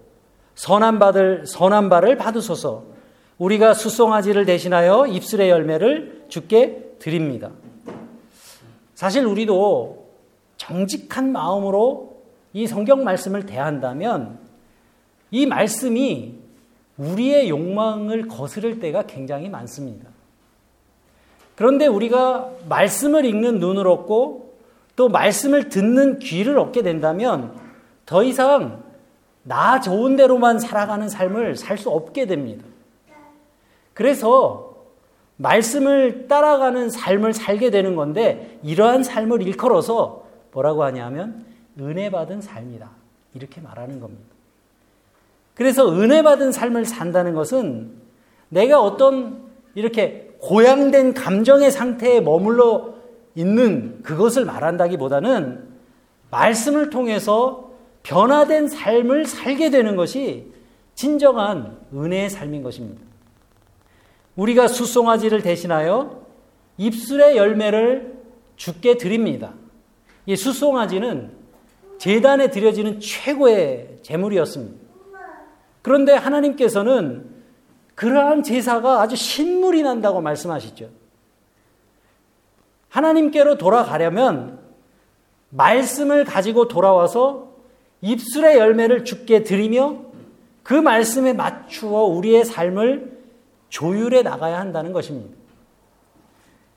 선한 0.58 0.98
바들 0.98 1.46
선한 1.46 1.88
바를 1.88 2.16
받으소서. 2.16 2.82
우리가 3.38 3.74
수송아지를 3.74 4.44
대신하여 4.44 5.06
입술의 5.06 5.50
열매를 5.50 6.24
주께 6.28 6.94
드립니다. 6.98 7.50
사실 8.96 9.24
우리도 9.24 10.08
정직한 10.56 11.30
마음으로 11.30 12.22
이 12.52 12.66
성경 12.66 13.04
말씀을 13.04 13.46
대한다면 13.46 14.40
이 15.30 15.46
말씀이 15.46 16.34
우리의 16.96 17.48
욕망을 17.50 18.26
거스를 18.26 18.80
때가 18.80 19.04
굉장히 19.04 19.48
많습니다. 19.48 20.10
그런데 21.54 21.86
우리가 21.86 22.50
말씀을 22.68 23.24
읽는 23.24 23.60
눈을 23.60 23.86
얻고 23.86 24.54
또 24.96 25.08
말씀을 25.08 25.68
듣는 25.68 26.18
귀를 26.18 26.58
얻게 26.58 26.82
된다면 26.82 27.54
더 28.04 28.24
이상 28.24 28.87
나 29.48 29.80
좋은 29.80 30.14
대로만 30.16 30.58
살아가는 30.58 31.08
삶을 31.08 31.56
살 31.56 31.78
수 31.78 31.88
없게 31.90 32.26
됩니다. 32.26 32.64
그래서 33.94 34.76
말씀을 35.36 36.28
따라가는 36.28 36.90
삶을 36.90 37.32
살게 37.32 37.70
되는 37.70 37.96
건데 37.96 38.58
이러한 38.62 39.02
삶을 39.02 39.42
일컬어서 39.42 40.24
뭐라고 40.52 40.84
하냐면 40.84 41.46
은혜 41.80 42.10
받은 42.10 42.42
삶이다. 42.42 42.90
이렇게 43.34 43.60
말하는 43.60 44.00
겁니다. 44.00 44.24
그래서 45.54 45.90
은혜 45.92 46.22
받은 46.22 46.52
삶을 46.52 46.84
산다는 46.84 47.34
것은 47.34 47.92
내가 48.48 48.82
어떤 48.82 49.48
이렇게 49.74 50.34
고양된 50.40 51.14
감정의 51.14 51.70
상태에 51.70 52.20
머물러 52.20 52.94
있는 53.34 54.02
그것을 54.02 54.44
말한다기보다는 54.44 55.68
말씀을 56.30 56.90
통해서 56.90 57.67
변화된 58.08 58.68
삶을 58.68 59.26
살게 59.26 59.68
되는 59.68 59.94
것이 59.94 60.50
진정한 60.94 61.78
은혜의 61.92 62.30
삶인 62.30 62.62
것입니다. 62.62 63.02
우리가 64.34 64.66
수송아지를 64.66 65.42
대신하여 65.42 66.26
입술의 66.78 67.36
열매를 67.36 68.18
죽게 68.56 68.96
드립니다. 68.96 69.52
이 70.24 70.36
수송아지는 70.36 71.32
재단에 71.98 72.48
드려지는 72.48 72.98
최고의 72.98 73.98
제물이었습니다. 74.00 74.88
그런데 75.82 76.14
하나님께서는 76.14 77.28
그러한 77.94 78.42
제사가 78.42 79.02
아주 79.02 79.16
신물이 79.16 79.82
난다고 79.82 80.22
말씀하시죠. 80.22 80.88
하나님께로 82.88 83.58
돌아가려면 83.58 84.60
말씀을 85.50 86.24
가지고 86.24 86.68
돌아와서 86.68 87.47
입술의 88.00 88.58
열매를 88.58 89.04
죽게 89.04 89.42
드리며 89.42 90.04
그 90.62 90.74
말씀에 90.74 91.32
맞추어 91.32 92.04
우리의 92.04 92.44
삶을 92.44 93.18
조율해 93.68 94.22
나가야 94.22 94.58
한다는 94.58 94.92
것입니다. 94.92 95.36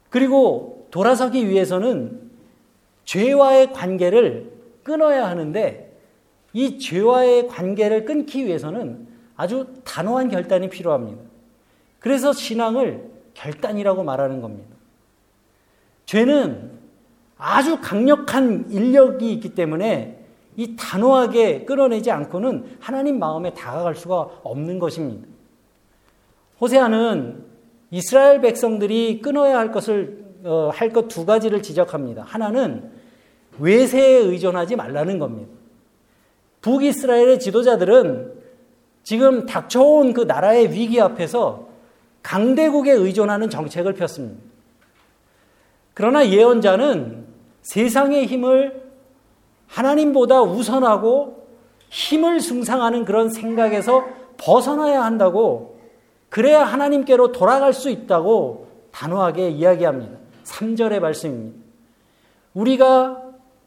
그리고 0.09 0.87
돌아서기 0.91 1.47
위해서는 1.47 2.31
죄와의 3.05 3.73
관계를 3.73 4.51
끊어야 4.83 5.27
하는데 5.27 5.91
이 6.53 6.79
죄와의 6.79 7.47
관계를 7.47 8.05
끊기 8.05 8.45
위해서는 8.45 9.07
아주 9.35 9.67
단호한 9.83 10.29
결단이 10.29 10.69
필요합니다. 10.69 11.21
그래서 11.99 12.33
신앙을 12.33 13.09
결단이라고 13.33 14.03
말하는 14.03 14.41
겁니다. 14.41 14.75
죄는 16.05 16.71
아주 17.37 17.79
강력한 17.81 18.69
인력이 18.69 19.31
있기 19.33 19.55
때문에 19.55 20.20
이 20.57 20.75
단호하게 20.75 21.65
끌어내지 21.65 22.11
않고는 22.11 22.77
하나님 22.79 23.19
마음에 23.19 23.53
다가갈 23.53 23.95
수가 23.95 24.29
없는 24.43 24.79
것입니다. 24.79 25.27
호세아는 26.59 27.45
이스라엘 27.91 28.41
백성들이 28.41 29.21
끊어야 29.21 29.57
할 29.57 29.71
것을 29.71 30.21
어, 30.43 30.71
할것 30.73 31.07
두 31.07 31.25
가지를 31.25 31.61
지적합니다. 31.61 32.23
하나는 32.23 32.91
외세에 33.59 34.17
의존하지 34.17 34.75
말라는 34.75 35.19
겁니다. 35.19 35.51
북이스라엘의 36.61 37.39
지도자들은 37.39 38.33
지금 39.03 39.45
닥쳐온 39.45 40.13
그 40.13 40.21
나라의 40.21 40.71
위기 40.71 41.01
앞에서 41.01 41.67
강대국에 42.23 42.91
의존하는 42.91 43.49
정책을 43.49 43.93
폈습니다. 43.93 44.41
그러나 45.93 46.27
예언자는 46.27 47.25
세상의 47.63 48.27
힘을 48.27 48.80
하나님보다 49.71 50.41
우선하고 50.41 51.47
힘을 51.89 52.39
숭상하는 52.39 53.05
그런 53.05 53.29
생각에서 53.29 54.07
벗어나야 54.37 55.03
한다고 55.03 55.79
그래야 56.29 56.63
하나님께로 56.63 57.31
돌아갈 57.31 57.73
수 57.73 57.89
있다고 57.89 58.67
단호하게 58.91 59.49
이야기합니다. 59.49 60.17
3절의 60.43 60.99
말씀입니다. 60.99 61.59
우리가 62.53 63.21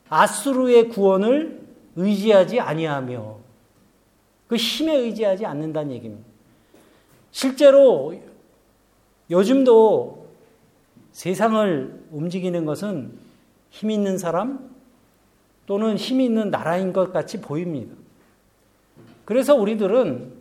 아수르의 0.09 0.89
구원을 0.91 1.63
의지하지 1.97 2.61
아니하며 2.61 3.37
그 4.47 4.57
힘에 4.57 4.95
의지하지 4.97 5.47
않는다는 5.47 5.93
얘기입니다. 5.93 6.27
실제로 7.31 8.15
요즘도 9.31 10.27
세상을 11.13 12.05
움직이는 12.11 12.65
것은 12.67 13.13
힘 13.71 13.91
있는 13.91 14.19
사람 14.19 14.74
또는 15.67 15.97
힘 15.97 16.21
있는 16.21 16.51
나라인 16.51 16.93
것 16.93 17.13
같이 17.13 17.41
보입니다. 17.41 17.95
그래서 19.25 19.55
우리들은 19.55 20.33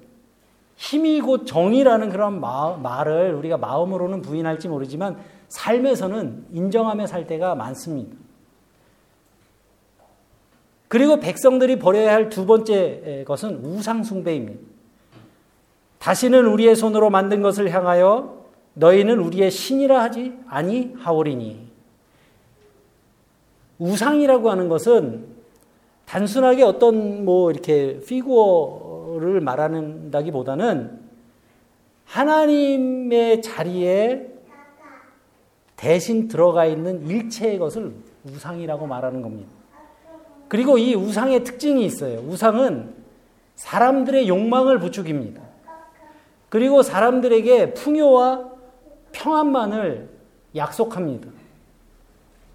힘이 0.75 1.21
곧 1.21 1.45
정의라는 1.45 2.09
그런 2.09 2.39
마, 2.39 2.75
말을 2.75 3.33
우리가 3.35 3.57
마음으로는 3.57 4.21
부인할지 4.21 4.67
모르지만 4.67 5.17
삶에서는 5.47 6.47
인정하며 6.51 7.07
살 7.07 7.27
때가 7.27 7.55
많습니다. 7.55 8.17
그리고 10.87 11.19
백성들이 11.19 11.79
버려야 11.79 12.13
할 12.13 12.29
두 12.29 12.45
번째 12.45 13.23
것은 13.25 13.65
우상숭배입니다. 13.65 14.59
다시는 15.99 16.45
우리의 16.45 16.75
손으로 16.75 17.09
만든 17.09 17.41
것을 17.41 17.71
향하여 17.71 18.43
너희는 18.73 19.19
우리의 19.19 19.49
신이라 19.51 20.03
하지 20.03 20.33
아니하오리니. 20.47 21.62
우상이라고 23.83 24.49
하는 24.49 24.69
것은 24.69 25.25
단순하게 26.05 26.63
어떤 26.63 27.25
뭐 27.25 27.51
이렇게 27.51 27.99
피구어를 27.99 29.41
말하는다기보다는 29.41 30.99
하나님의 32.05 33.41
자리에 33.41 34.29
대신 35.75 36.27
들어가 36.29 36.65
있는 36.65 37.05
일체의 37.07 37.57
것을 37.57 37.93
우상이라고 38.25 38.87
말하는 38.87 39.21
겁니다. 39.21 39.51
그리고 40.47 40.77
이 40.77 40.95
우상의 40.95 41.43
특징이 41.43 41.83
있어요. 41.85 42.19
우상은 42.19 42.93
사람들의 43.55 44.29
욕망을 44.29 44.79
부추깁니다. 44.79 45.41
그리고 46.49 46.83
사람들에게 46.83 47.73
풍요와 47.73 48.49
평안만을 49.11 50.09
약속합니다. 50.55 51.42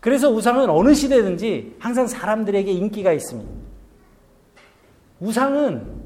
그래서 0.00 0.30
우상은 0.30 0.70
어느 0.70 0.94
시대든지 0.94 1.76
항상 1.78 2.06
사람들에게 2.06 2.70
인기가 2.70 3.12
있습니다. 3.12 3.50
우상은 5.20 6.02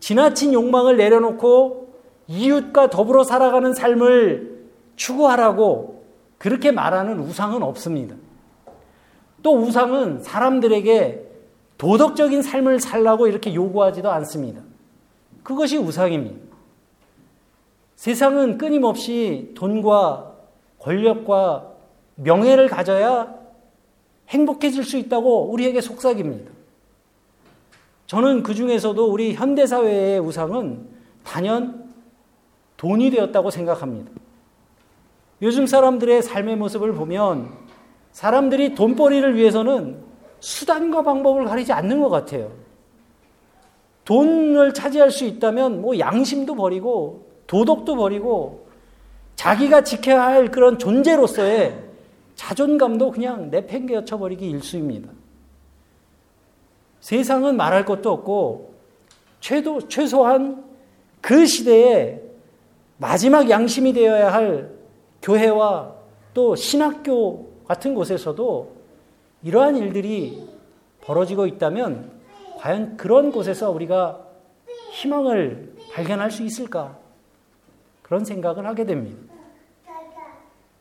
지나친 0.00 0.52
욕망을 0.52 0.96
내려놓고 0.96 1.94
이웃과 2.26 2.90
더불어 2.90 3.24
살아가는 3.24 3.74
삶을 3.74 4.66
추구하라고 4.96 6.04
그렇게 6.38 6.72
말하는 6.72 7.20
우상은 7.20 7.62
없습니다. 7.62 8.16
또 9.42 9.56
우상은 9.58 10.20
사람들에게 10.20 11.28
도덕적인 11.78 12.42
삶을 12.42 12.80
살라고 12.80 13.26
이렇게 13.26 13.54
요구하지도 13.54 14.10
않습니다. 14.10 14.62
그것이 15.42 15.76
우상입니다. 15.76 16.52
세상은 17.96 18.58
끊임없이 18.58 19.52
돈과 19.56 20.32
권력과 20.78 21.71
명예를 22.22 22.68
가져야 22.68 23.34
행복해질 24.28 24.84
수 24.84 24.96
있다고 24.96 25.50
우리에게 25.50 25.80
속삭입니다. 25.80 26.50
저는 28.06 28.42
그 28.42 28.54
중에서도 28.54 29.10
우리 29.10 29.34
현대사회의 29.34 30.20
우상은 30.20 30.86
단연 31.24 31.90
돈이 32.76 33.10
되었다고 33.10 33.50
생각합니다. 33.50 34.10
요즘 35.40 35.66
사람들의 35.66 36.22
삶의 36.22 36.56
모습을 36.56 36.92
보면 36.92 37.50
사람들이 38.12 38.74
돈벌이를 38.74 39.36
위해서는 39.36 40.02
수단과 40.40 41.02
방법을 41.02 41.44
가리지 41.44 41.72
않는 41.72 42.00
것 42.00 42.10
같아요. 42.10 42.52
돈을 44.04 44.74
차지할 44.74 45.10
수 45.10 45.24
있다면 45.24 45.80
뭐 45.80 45.98
양심도 45.98 46.54
버리고 46.54 47.30
도덕도 47.46 47.96
버리고 47.96 48.66
자기가 49.36 49.84
지켜야 49.84 50.24
할 50.24 50.50
그런 50.50 50.78
존재로서의 50.78 51.91
자존감도 52.42 53.12
그냥 53.12 53.50
내팽개쳐 53.50 54.18
버리기 54.18 54.50
일수입니다. 54.50 55.08
세상은 56.98 57.56
말할 57.56 57.84
것도 57.84 58.10
없고 58.10 58.74
최도, 59.38 59.88
최소한 59.88 60.64
그 61.20 61.46
시대에 61.46 62.20
마지막 62.98 63.48
양심이 63.48 63.92
되어야 63.92 64.32
할 64.32 64.70
교회와 65.22 65.94
또 66.34 66.56
신학교 66.56 67.48
같은 67.66 67.94
곳에서도 67.94 68.72
이러한 69.44 69.76
일들이 69.76 70.44
벌어지고 71.00 71.46
있다면 71.46 72.10
과연 72.58 72.96
그런 72.96 73.30
곳에서 73.30 73.70
우리가 73.70 74.26
희망을 74.90 75.74
발견할 75.92 76.32
수 76.32 76.42
있을까? 76.42 76.98
그런 78.02 78.24
생각을 78.24 78.66
하게 78.66 78.84
됩니다. 78.84 79.31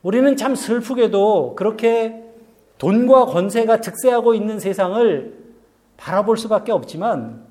우리는 0.03 0.35
참 0.35 0.55
슬프게도 0.55 1.55
그렇게 1.55 2.23
돈과 2.77 3.25
권세가 3.25 3.81
즉세하고 3.81 4.33
있는 4.33 4.59
세상을 4.59 5.39
바라볼 5.97 6.37
수밖에 6.37 6.71
없지만 6.71 7.45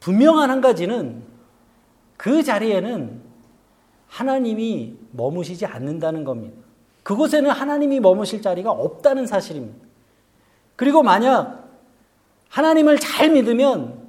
분명한 0.00 0.50
한 0.50 0.60
가지는 0.60 1.22
그 2.16 2.42
자리에는 2.42 3.20
하나님이 4.08 4.96
머무시지 5.12 5.64
않는다는 5.64 6.24
겁니다. 6.24 6.56
그곳에는 7.04 7.50
하나님이 7.50 8.00
머무실 8.00 8.42
자리가 8.42 8.70
없다는 8.70 9.26
사실입니다. 9.26 9.86
그리고 10.76 11.02
만약 11.02 11.68
하나님을 12.48 12.98
잘 12.98 13.30
믿으면 13.30 14.02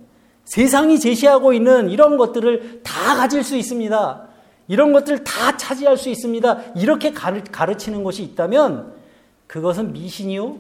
세상이 0.44 1.00
제시하고 1.00 1.54
있는 1.54 1.90
이런 1.90 2.18
것들을 2.18 2.82
다 2.84 3.16
가질 3.16 3.44
수 3.44 3.56
있습니다. 3.56 4.28
이런 4.68 4.94
것들 4.94 5.24
다 5.24 5.58
차지할 5.58 5.98
수 5.98 6.10
있습니다. 6.10 6.74
이렇게 6.76 7.12
가르 7.12 7.78
치는 7.78 8.04
것이 8.04 8.24
있다면 8.24 8.94
그것은 9.48 9.94
미신이요. 9.94 10.58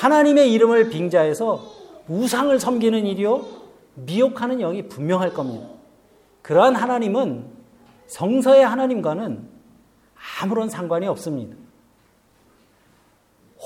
하나님의 0.00 0.52
이름을 0.52 0.88
빙자해서 0.88 1.64
우상을 2.08 2.58
섬기는 2.58 3.06
일이요. 3.06 3.46
미혹하는 3.94 4.58
영이 4.58 4.88
분명할 4.88 5.32
겁니다. 5.32 5.66
그러한 6.42 6.74
하나님은 6.74 7.46
성서의 8.06 8.66
하나님과는 8.66 9.48
아무런 10.40 10.68
상관이 10.68 11.06
없습니다. 11.06 11.56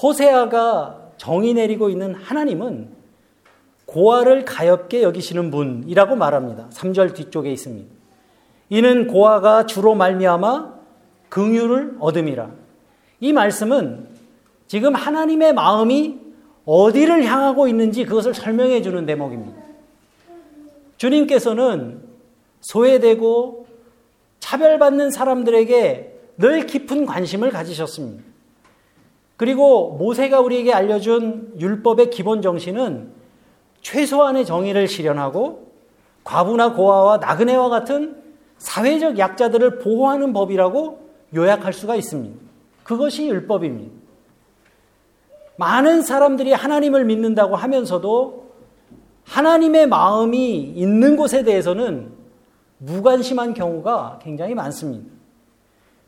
호세아가 0.00 1.12
정의 1.16 1.54
내리고 1.54 1.90
있는 1.90 2.14
하나님은 2.14 2.96
고아를 3.86 4.44
가엽게 4.44 5.02
여기시는 5.02 5.50
분이라고 5.50 6.14
말합니다. 6.14 6.68
3절 6.70 7.14
뒤쪽에 7.14 7.50
있습니다. 7.50 7.97
이는 8.70 9.06
고아가 9.06 9.66
주로 9.66 9.94
말미암아 9.94 10.74
긍휼을 11.28 11.96
얻음이라. 12.00 12.50
이 13.20 13.32
말씀은 13.32 14.08
지금 14.66 14.94
하나님의 14.94 15.54
마음이 15.54 16.18
어디를 16.64 17.24
향하고 17.24 17.66
있는지 17.68 18.04
그것을 18.04 18.34
설명해 18.34 18.82
주는 18.82 19.06
대목입니다. 19.06 19.62
주님께서는 20.98 22.02
소외되고 22.60 23.66
차별받는 24.40 25.10
사람들에게 25.10 26.18
늘 26.36 26.66
깊은 26.66 27.06
관심을 27.06 27.50
가지셨습니다. 27.50 28.22
그리고 29.36 29.96
모세가 29.98 30.40
우리에게 30.40 30.72
알려준 30.72 31.54
율법의 31.58 32.10
기본 32.10 32.42
정신은 32.42 33.12
최소한의 33.80 34.44
정의를 34.44 34.88
실현하고 34.88 35.72
과부나 36.24 36.74
고아와 36.74 37.18
나그네와 37.18 37.68
같은 37.68 38.27
사회적 38.58 39.18
약자들을 39.18 39.78
보호하는 39.78 40.32
법이라고 40.32 41.08
요약할 41.34 41.72
수가 41.72 41.96
있습니다. 41.96 42.38
그것이 42.84 43.28
율법입니다. 43.28 43.92
많은 45.56 46.02
사람들이 46.02 46.52
하나님을 46.52 47.04
믿는다고 47.04 47.56
하면서도 47.56 48.48
하나님의 49.24 49.88
마음이 49.88 50.56
있는 50.74 51.16
곳에 51.16 51.42
대해서는 51.42 52.12
무관심한 52.78 53.54
경우가 53.54 54.20
굉장히 54.22 54.54
많습니다. 54.54 55.10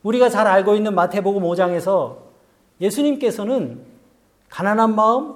우리가 0.02 0.28
잘 0.28 0.46
알고 0.46 0.76
있는 0.76 0.94
마태복음 0.94 1.42
5장에서 1.42 2.16
예수님께서는 2.80 3.84
가난한 4.48 4.94
마음, 4.94 5.34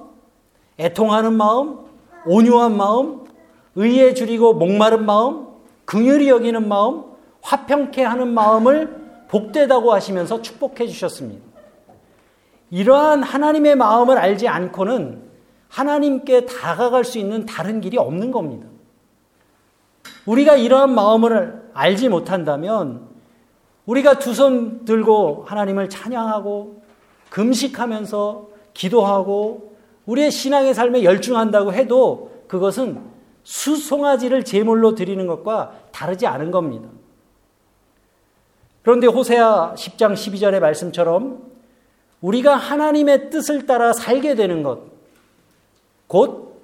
애통하는 0.78 1.34
마음, 1.34 1.80
온유한 2.26 2.76
마음, 2.76 3.24
의에 3.74 4.14
줄이고 4.14 4.54
목마른 4.54 5.04
마음, 5.04 5.43
긍휼히 5.84 6.28
여기는 6.28 6.68
마음, 6.68 7.04
화평케 7.42 8.02
하는 8.02 8.28
마음을 8.28 9.24
복되다고 9.28 9.92
하시면서 9.92 10.42
축복해 10.42 10.86
주셨습니다. 10.86 11.44
이러한 12.70 13.22
하나님의 13.22 13.76
마음을 13.76 14.18
알지 14.18 14.48
않고는 14.48 15.22
하나님께 15.68 16.46
다가갈 16.46 17.04
수 17.04 17.18
있는 17.18 17.46
다른 17.46 17.80
길이 17.80 17.98
없는 17.98 18.30
겁니다. 18.30 18.66
우리가 20.26 20.56
이러한 20.56 20.94
마음을 20.94 21.70
알지 21.74 22.08
못한다면 22.08 23.08
우리가 23.86 24.18
두 24.18 24.32
손 24.32 24.84
들고 24.84 25.44
하나님을 25.46 25.88
찬양하고 25.88 26.82
금식하면서 27.30 28.48
기도하고 28.72 29.74
우리의 30.06 30.30
신앙의 30.30 30.74
삶에 30.74 31.04
열중한다고 31.04 31.72
해도 31.72 32.32
그것은 32.48 33.00
수송아지를 33.44 34.44
제물로 34.44 34.94
드리는 34.94 35.26
것과 35.26 35.78
다르지 35.92 36.26
않은 36.26 36.50
겁니다. 36.50 36.88
그런데 38.82 39.06
호세아 39.06 39.74
10장 39.76 40.14
12절의 40.14 40.60
말씀처럼 40.60 41.42
우리가 42.20 42.56
하나님의 42.56 43.30
뜻을 43.30 43.66
따라 43.66 43.92
살게 43.92 44.34
되는 44.34 44.62
것, 44.62 44.80
곧 46.06 46.62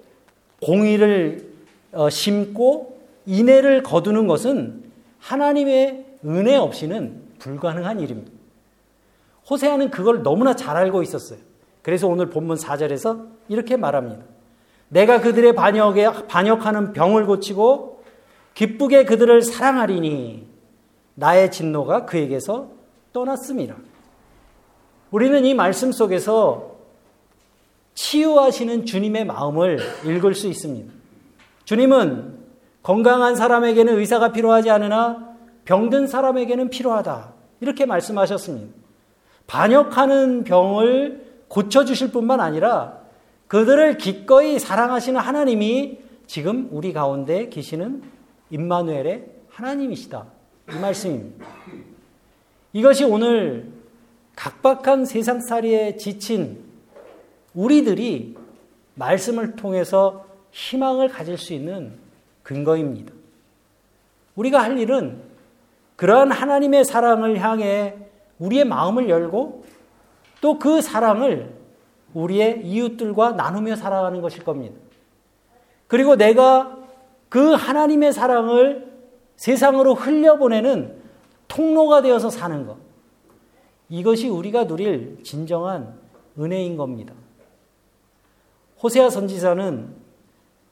공의를 0.62 1.50
어, 1.92 2.08
심고 2.08 2.98
인애를 3.26 3.82
거두는 3.82 4.26
것은 4.26 4.84
하나님의 5.18 6.06
은혜 6.24 6.56
없이는 6.56 7.22
불가능한 7.38 8.00
일입니다. 8.00 8.30
호세아는 9.48 9.90
그걸 9.90 10.22
너무나 10.22 10.54
잘 10.54 10.76
알고 10.76 11.02
있었어요. 11.02 11.38
그래서 11.82 12.06
오늘 12.06 12.30
본문 12.30 12.56
4절에서 12.56 13.28
이렇게 13.48 13.76
말합니다. 13.76 14.24
내가 14.90 15.20
그들의 15.20 15.54
반역에 15.54 16.26
반역하는 16.28 16.92
병을 16.92 17.26
고치고 17.26 18.02
기쁘게 18.54 19.04
그들을 19.04 19.40
사랑하리니 19.42 20.46
나의 21.14 21.50
진노가 21.50 22.06
그에게서 22.06 22.70
떠났습니다. 23.12 23.76
우리는 25.10 25.44
이 25.44 25.54
말씀 25.54 25.92
속에서 25.92 26.76
치유하시는 27.94 28.86
주님의 28.86 29.24
마음을 29.24 29.78
읽을 30.04 30.34
수 30.34 30.46
있습니다. 30.46 30.92
주님은 31.64 32.38
건강한 32.82 33.36
사람에게는 33.36 33.98
의사가 33.98 34.32
필요하지 34.32 34.70
않으나 34.70 35.30
병든 35.64 36.06
사람에게는 36.06 36.70
필요하다. 36.70 37.32
이렇게 37.60 37.86
말씀하셨습니다. 37.86 38.74
반역하는 39.46 40.44
병을 40.44 41.26
고쳐주실 41.48 42.12
뿐만 42.12 42.40
아니라 42.40 42.99
그들을 43.50 43.98
기꺼이 43.98 44.60
사랑하시는 44.60 45.18
하나님이 45.18 45.98
지금 46.28 46.68
우리 46.70 46.92
가운데 46.92 47.48
계시는 47.48 48.00
임마누엘의 48.50 49.26
하나님이시다. 49.48 50.24
이 50.72 50.78
말씀입니다. 50.78 51.46
이것이 52.72 53.02
오늘 53.02 53.72
각박한 54.36 55.04
세상살이에 55.04 55.96
지친 55.96 56.60
우리들이 57.52 58.36
말씀을 58.94 59.56
통해서 59.56 60.26
희망을 60.52 61.08
가질 61.08 61.36
수 61.36 61.52
있는 61.52 61.94
근거입니다. 62.44 63.12
우리가 64.36 64.62
할 64.62 64.78
일은 64.78 65.22
그러한 65.96 66.30
하나님의 66.30 66.84
사랑을 66.84 67.40
향해 67.40 67.96
우리의 68.38 68.64
마음을 68.64 69.08
열고 69.08 69.64
또 70.40 70.56
그 70.60 70.80
사랑을 70.80 71.59
우리의 72.14 72.66
이웃들과 72.66 73.32
나누며 73.32 73.76
살아가는 73.76 74.20
것일 74.20 74.44
겁니다. 74.44 74.76
그리고 75.86 76.16
내가 76.16 76.78
그 77.28 77.52
하나님의 77.52 78.12
사랑을 78.12 78.90
세상으로 79.36 79.94
흘려보내는 79.94 81.00
통로가 81.48 82.02
되어서 82.02 82.30
사는 82.30 82.66
것. 82.66 82.76
이것이 83.88 84.28
우리가 84.28 84.66
누릴 84.66 85.22
진정한 85.24 85.98
은혜인 86.38 86.76
겁니다. 86.76 87.14
호세아 88.82 89.10
선지자는 89.10 89.94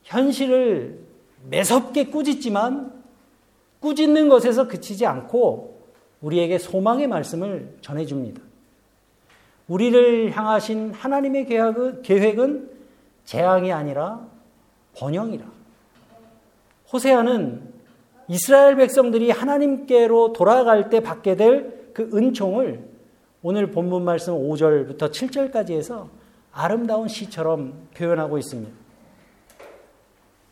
현실을 0.03 1.01
매섭게 1.48 2.07
꾸짖지만 2.07 3.03
꾸짖는 3.81 4.29
것에서 4.29 4.66
그치지 4.66 5.07
않고 5.07 5.83
우리에게 6.20 6.59
소망의 6.59 7.07
말씀을 7.07 7.77
전해줍니다. 7.81 8.42
우리를 9.68 10.37
향하신 10.37 10.92
하나님의 10.92 11.46
계획은, 11.46 12.02
계획은 12.02 12.70
재앙이 13.24 13.72
아니라 13.72 14.26
번영이라. 14.96 15.44
호세아는 16.92 17.74
이스라엘 18.28 18.76
백성들이 18.76 19.31
하나님께로 19.31 20.33
돌아갈 20.33 20.90
때 20.90 21.00
받게 21.00 21.37
될 21.37 21.78
그 21.98 22.09
은총을 22.16 22.88
오늘 23.42 23.72
본문 23.72 24.04
말씀 24.04 24.33
5절부터 24.35 25.11
7절까지 25.11 25.72
해서 25.72 26.09
아름다운 26.52 27.09
시처럼 27.09 27.88
표현하고 27.96 28.38
있습니다. 28.38 28.72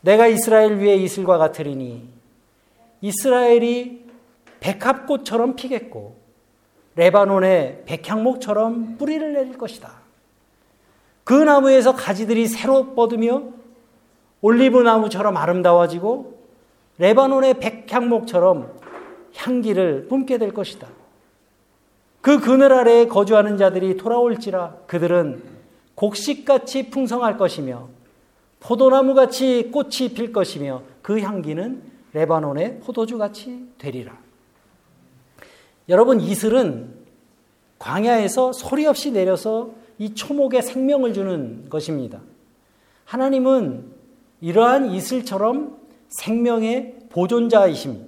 내가 0.01 0.27
이스라엘 0.27 0.73
위에 0.73 0.97
이슬과 0.97 1.37
같으리니 1.37 2.09
이스라엘이 2.99 4.07
백합꽃처럼 4.59 5.55
피겠고 5.55 6.17
레바논의 6.97 7.83
백향목처럼 7.85 8.97
뿌리를 8.97 9.33
내릴 9.33 9.57
것이다. 9.57 9.91
그 11.23 11.33
나무에서 11.33 11.95
가지들이 11.95 12.47
새로 12.47 12.95
뻗으며 12.95 13.43
올리브 14.41 14.81
나무처럼 14.81 15.37
아름다워지고 15.37 16.37
레바논의 16.97 17.59
백향목처럼 17.59 18.79
향기를 19.35 20.07
뿜게 20.09 20.39
될 20.39 20.53
것이다. 20.53 20.87
그 22.21 22.39
그늘 22.39 22.73
아래에 22.73 23.07
거주하는 23.07 23.57
자들이 23.57 23.95
돌아올지라 23.97 24.77
그들은 24.87 25.43
곡식같이 25.95 26.89
풍성할 26.89 27.37
것이며 27.37 27.89
포도나무같이 28.59 29.69
꽃이 29.71 30.13
필 30.15 30.33
것이며 30.33 30.81
그 31.03 31.19
향기는 31.21 31.81
레바논의 32.13 32.79
포도주같이 32.79 33.67
되리라. 33.77 34.26
여러분 35.89 36.19
이슬은 36.19 36.93
광야에서 37.79 38.51
소리 38.53 38.85
없이 38.85 39.11
내려서 39.11 39.71
이 39.97 40.13
초목에 40.13 40.61
생명을 40.61 41.13
주는 41.13 41.69
것입니다. 41.69 42.19
하나님은 43.05 43.85
이러한 44.41 44.91
이슬처럼 44.91 45.77
생명의 46.09 46.95
보존자이십니다. 47.09 48.05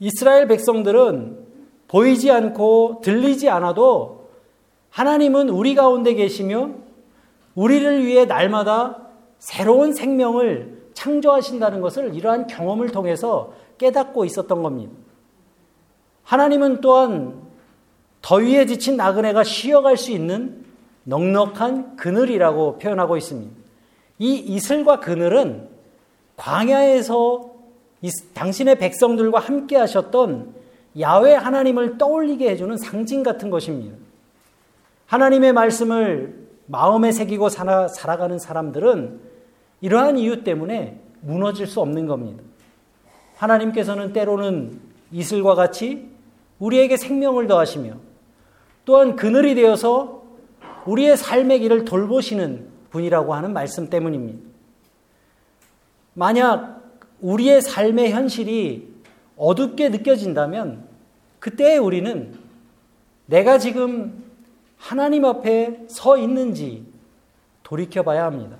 이스라엘 0.00 0.48
백성들은 0.48 1.44
보이지 1.88 2.30
않고 2.30 3.00
들리지 3.04 3.48
않아도 3.50 4.30
하나님은 4.90 5.48
우리 5.48 5.74
가운데 5.74 6.14
계시며 6.14 6.70
우리를 7.54 8.04
위해 8.04 8.24
날마다 8.24 9.08
새로운 9.38 9.92
생명을 9.92 10.82
창조하신다는 10.94 11.80
것을 11.80 12.14
이러한 12.14 12.46
경험을 12.46 12.90
통해서 12.90 13.52
깨닫고 13.78 14.24
있었던 14.24 14.62
겁니다. 14.62 14.92
하나님은 16.24 16.80
또한 16.80 17.42
더위에 18.22 18.66
지친 18.66 18.96
나그네가 18.96 19.44
쉬어갈 19.44 19.96
수 19.96 20.10
있는 20.10 20.64
넉넉한 21.04 21.96
그늘이라고 21.96 22.78
표현하고 22.78 23.16
있습니다. 23.16 23.54
이 24.18 24.36
이슬과 24.36 25.00
그늘은 25.00 25.68
광야에서 26.36 27.52
당신의 28.34 28.78
백성들과 28.78 29.38
함께 29.38 29.76
하셨던 29.76 30.54
야외 31.00 31.34
하나님을 31.34 31.98
떠올리게 31.98 32.50
해주는 32.50 32.76
상징 32.76 33.22
같은 33.22 33.50
것입니다. 33.50 33.96
하나님의 35.06 35.52
말씀을 35.52 36.44
마음에 36.66 37.12
새기고 37.12 37.50
살아, 37.50 37.88
살아가는 37.88 38.38
사람들은 38.38 39.20
이러한 39.80 40.18
이유 40.18 40.44
때문에 40.44 41.00
무너질 41.20 41.66
수 41.66 41.80
없는 41.80 42.06
겁니다. 42.06 42.42
하나님께서는 43.36 44.12
때로는 44.12 44.80
이슬과 45.12 45.54
같이 45.54 46.13
우리에게 46.64 46.96
생명을 46.96 47.46
더하시며 47.46 47.96
또한 48.86 49.16
그늘이 49.16 49.54
되어서 49.54 50.24
우리의 50.86 51.16
삶의 51.16 51.60
길을 51.60 51.84
돌보시는 51.84 52.68
분이라고 52.90 53.34
하는 53.34 53.52
말씀 53.52 53.90
때문입니다. 53.90 54.38
만약 56.14 56.82
우리의 57.20 57.60
삶의 57.60 58.12
현실이 58.12 58.94
어둡게 59.36 59.90
느껴진다면 59.90 60.86
그때 61.38 61.76
우리는 61.76 62.34
내가 63.26 63.58
지금 63.58 64.24
하나님 64.76 65.24
앞에 65.24 65.84
서 65.88 66.16
있는지 66.16 66.84
돌이켜봐야 67.62 68.24
합니다. 68.24 68.56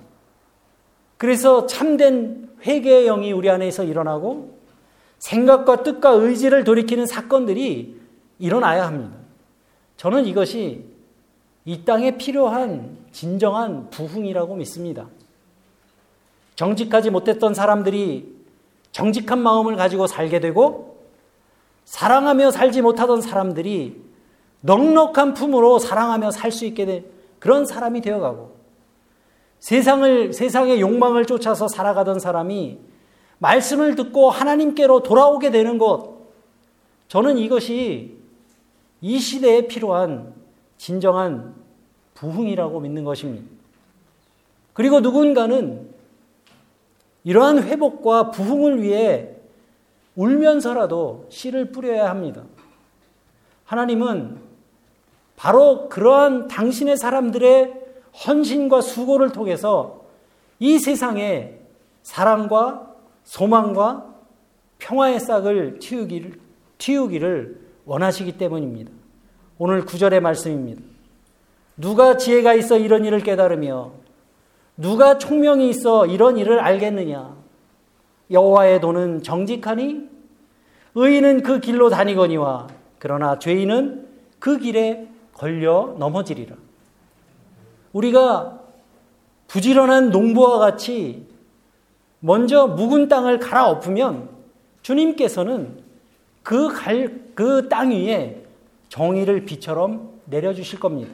그래서 1.17 1.65
참된 1.65 2.49
회개의 2.65 3.05
영이 3.05 3.31
우리 3.31 3.49
안에서 3.49 3.83
일어나고 3.83 4.55
생각과 5.19 5.83
뜻과 5.83 6.09
의지를 6.09 6.63
돌이키는 6.63 7.05
사건들이 7.05 7.94
일어나야 8.39 8.87
합니다. 8.87 9.15
저는 9.97 10.25
이것이 10.25 10.85
이 11.65 11.83
땅에 11.83 12.17
필요한 12.17 12.97
진정한 13.11 13.89
부흥이라고 13.89 14.55
믿습니다. 14.55 15.07
정직하지 16.55 17.09
못했던 17.09 17.53
사람들이 17.53 18.33
정직한 18.91 19.39
마음을 19.39 19.75
가지고 19.75 20.07
살게 20.07 20.39
되고 20.39 20.99
사랑하며 21.85 22.51
살지 22.51 22.81
못하던 22.81 23.21
사람들이 23.21 24.01
넉넉한 24.61 25.33
품으로 25.33 25.79
사랑하며 25.79 26.31
살 26.31 26.51
수 26.51 26.65
있게 26.65 26.85
된 26.85 27.05
그런 27.39 27.65
사람이 27.65 28.01
되어가고 28.01 28.55
세상을 29.59 30.33
세상의 30.33 30.79
욕망을 30.81 31.25
쫓아서 31.25 31.67
살아가던 31.67 32.19
사람이 32.19 32.79
말씀을 33.39 33.95
듣고 33.95 34.29
하나님께로 34.29 35.03
돌아오게 35.03 35.51
되는 35.51 35.77
것 35.77 36.15
저는 37.07 37.37
이것이 37.37 38.14
이 39.01 39.19
시대에 39.19 39.67
필요한 39.67 40.33
진정한 40.77 41.55
부흥이라고 42.15 42.79
믿는 42.79 43.03
것입니다. 43.03 43.45
그리고 44.73 44.99
누군가는 44.99 45.89
이러한 47.23 47.63
회복과 47.63 48.31
부흥을 48.31 48.81
위해 48.81 49.29
울면서라도 50.15 51.27
씨를 51.29 51.71
뿌려야 51.71 52.09
합니다. 52.09 52.43
하나님은 53.65 54.39
바로 55.35 55.89
그러한 55.89 56.47
당신의 56.47 56.97
사람들의 56.97 57.73
헌신과 58.25 58.81
수고를 58.81 59.31
통해서 59.31 60.05
이 60.59 60.79
세상에 60.79 61.59
사랑과 62.03 62.95
소망과 63.23 64.13
평화의 64.79 65.19
싹을 65.19 65.79
틔우기를, 65.79 66.39
틔우기를 66.77 67.64
원하시기 67.85 68.37
때문입니다. 68.37 68.91
오늘 69.57 69.85
구절의 69.85 70.21
말씀입니다. 70.21 70.81
누가 71.77 72.17
지혜가 72.17 72.53
있어 72.55 72.77
이런 72.77 73.05
일을 73.05 73.21
깨달으며 73.21 73.91
누가 74.77 75.17
총명이 75.17 75.69
있어 75.69 76.05
이런 76.05 76.37
일을 76.37 76.59
알겠느냐? 76.59 77.35
여호와의 78.31 78.81
도는 78.81 79.23
정직하니 79.23 80.09
의인은 80.95 81.43
그 81.43 81.59
길로 81.59 81.89
다니거니와 81.89 82.67
그러나 82.99 83.37
죄인은 83.39 84.07
그 84.39 84.57
길에 84.57 85.07
걸려 85.33 85.95
넘어지리라. 85.99 86.55
우리가 87.93 88.59
부지런한 89.47 90.09
농부와 90.09 90.57
같이 90.57 91.27
먼저 92.19 92.67
묵은 92.67 93.07
땅을 93.07 93.39
갈아엎으면 93.39 94.29
주님께서는 94.81 95.84
그, 96.45 96.67
갈, 96.71 97.21
그 97.33 97.67
땅 97.67 97.89
위에 97.89 98.43
정의를 98.89 99.45
비처럼 99.45 100.11
내려주실 100.25 100.79
겁니다. 100.79 101.11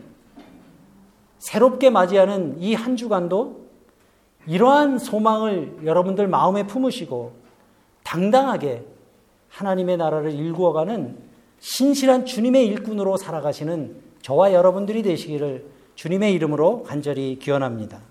새롭게 1.39 1.89
맞이하는 1.89 2.61
이 2.61 2.73
한 2.75 2.97
주간도 2.97 3.61
이러한 4.45 4.99
소망을 4.99 5.77
여러분들 5.85 6.27
마음에 6.27 6.67
품으시고 6.67 7.31
당당하게 8.03 8.83
하나님의 9.49 9.95
나라를 9.97 10.33
일구어가는 10.33 11.17
신실한 11.59 12.25
주님의 12.25 12.67
일꾼으로 12.67 13.15
살아가시는 13.15 13.95
저와 14.21 14.51
여러분들이 14.51 15.01
되시기를 15.01 15.65
주님의 15.95 16.33
이름으로 16.33 16.83
간절히 16.83 17.39
기원합니다. 17.39 18.01